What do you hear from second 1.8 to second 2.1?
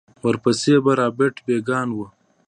و.